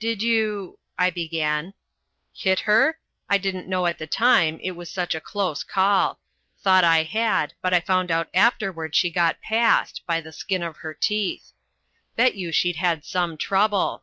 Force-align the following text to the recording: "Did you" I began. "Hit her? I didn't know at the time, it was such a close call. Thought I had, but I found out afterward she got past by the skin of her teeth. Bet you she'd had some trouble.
"Did 0.00 0.24
you" 0.24 0.76
I 0.98 1.08
began. 1.10 1.72
"Hit 2.34 2.58
her? 2.58 2.98
I 3.30 3.38
didn't 3.38 3.68
know 3.68 3.86
at 3.86 3.96
the 3.98 4.08
time, 4.08 4.58
it 4.60 4.72
was 4.72 4.90
such 4.90 5.14
a 5.14 5.20
close 5.20 5.62
call. 5.62 6.18
Thought 6.64 6.82
I 6.82 7.04
had, 7.04 7.54
but 7.62 7.72
I 7.72 7.78
found 7.78 8.10
out 8.10 8.28
afterward 8.34 8.96
she 8.96 9.08
got 9.08 9.40
past 9.40 10.02
by 10.04 10.20
the 10.20 10.32
skin 10.32 10.64
of 10.64 10.78
her 10.78 10.94
teeth. 10.94 11.52
Bet 12.16 12.34
you 12.34 12.50
she'd 12.50 12.74
had 12.74 13.04
some 13.04 13.36
trouble. 13.36 14.02